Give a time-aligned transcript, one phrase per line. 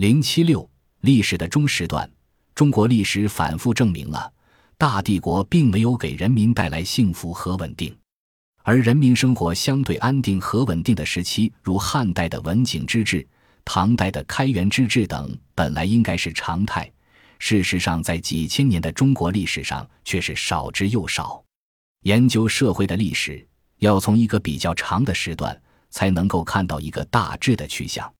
[0.00, 0.66] 零七六
[1.02, 2.10] 历史的中时段，
[2.54, 4.32] 中国历史反复证明了
[4.78, 7.94] 大帝国并没有给人民带来幸福和稳定，
[8.62, 13.28] 而人民生活相对安定和稳定的时期，如汉代的文景之治、
[13.62, 16.90] 唐代的开元之治等，本来应该是常态。
[17.38, 21.44] 事实上，在几千年的中国历史上，却是少之又少。
[22.04, 23.46] 研究社会的历史，
[23.80, 25.60] 要从一个比较长的时段，
[25.90, 28.10] 才能够看到一个大致的趋向。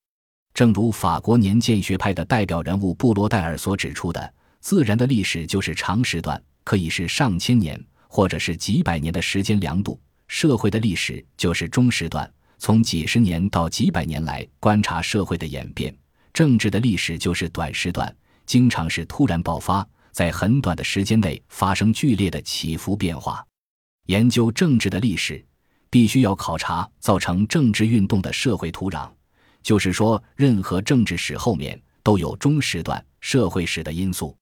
[0.52, 15.90] 正如法国年鉴学派的代表人物布罗代尔所指出的，自然的历史就是长时段，可以是上千年或者是几百年的时间量度；社会的历史就是中时段，从几十年到几百年来观察社会的演变；
[16.32, 18.14] 政治的历史就是短时段，
[18.44, 23.42] 经常是突然爆发，在很短的时间内发生剧烈的起伏变化。
[24.06, 25.42] 研究政治的历史，
[25.88, 29.08] 必须要考察造成政治运动的社会土壤。
[29.62, 34.36] 就是说，任何政治史后面都有中时段社会史的因素。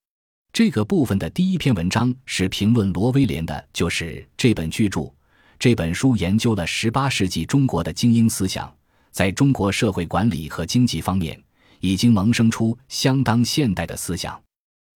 [0.53, 5.13] 这个部分的第一篇文章是评论罗威廉的，就是这本巨著。
[5.59, 8.73] 这本书研究了十八世纪中国的精英思想，
[9.11, 11.41] 在中国社会管理和经济方面
[11.81, 14.41] 已经萌生出相当现代的思想。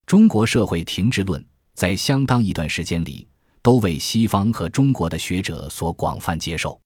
[0.06, 3.28] 中国社会停滞论在相当一段时间里
[3.62, 6.80] 都为西方和中国的学者所广泛接受。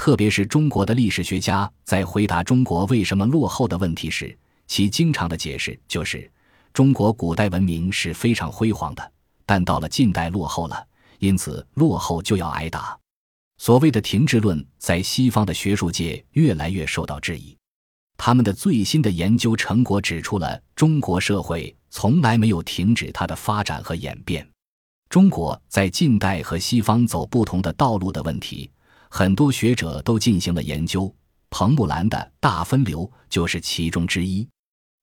[0.00, 4.34] 特别是中国的历史学家在回答中国为什么落后的问题时，
[4.66, 6.32] 其经常的解释就是：
[6.72, 9.12] 中国古代文明是非常辉煌的，
[9.44, 10.86] 但到了近代落后了，
[11.18, 12.98] 因此落后就要挨打。
[13.58, 17.54] 所谓的停滞论在西方的学术界越来越受到质疑。
[18.16, 24.48] 他们的最新的研究成果指出了中国社会从来没有停止它的发展和演变。
[25.10, 28.70] 中国在近代和西方走不同的道路的问题。
[29.12, 31.12] 很多学者都进行了研究，
[31.50, 34.48] 彭木兰的大分流就是其中之一。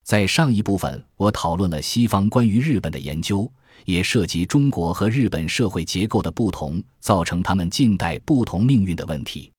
[0.06, 3.52] 在上一部分，我讨论了西方关于日本的研究，
[3.84, 9.52] 也涉及中国和日本社会结构的不同造成他们近代不同命运的问题。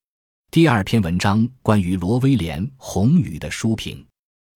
[0.51, 4.03] 第二篇文章关于罗威廉《宏宇》的书评。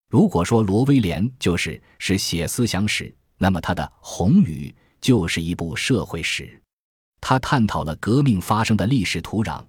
[0.09, 6.63] 如果说罗威廉就是是写思想史，那么他的《宏宇》就是一部社会史，
[7.21, 9.63] 他探讨了革命发生的历史土壤。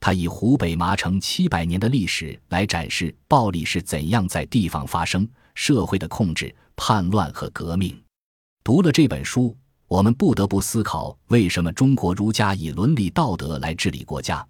[0.00, 8.00] 他以湖北麻城七百年的历史来展示暴力是怎样在地方发生、社会的控制、叛乱和革命。
[8.62, 9.56] 读了这本书，
[9.86, 14.46] 我们不得不思考：为什么中国儒家以伦理道德来治理国家，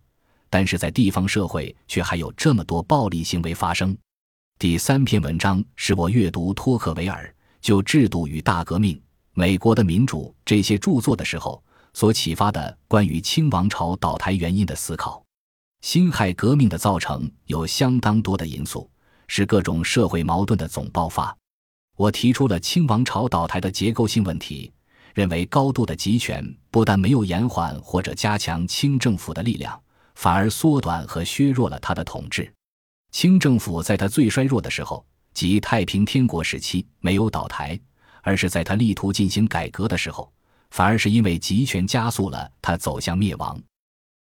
[0.51, 3.97] 但是在地方社会却还有这么多暴力行为发生？
[4.59, 8.95] 第三篇文章是我阅读托克维尔就《制度与大革命》
[9.33, 11.63] 《美国的民主》这些著作的时候
[11.95, 15.25] 所启发的关于清王朝倒台原因的思考。
[15.81, 18.91] 辛亥革命的造成有相当多的因素，
[19.27, 21.35] 是各种社会矛盾的总爆发。
[21.97, 24.73] 我提出了清王朝倒台的结构性问题，
[25.15, 29.81] 认为高度的集权不但没有延缓或者加强清政府的力量，
[30.15, 32.53] 反而缩短和削弱了他的统治。
[33.11, 37.81] 清政府在他最衰弱的时候，即太平天国时期，没有倒台，
[38.23, 40.31] 而是在他力图进行改革的时候，
[40.71, 43.59] 反而是因为集权加速了他走向灭亡。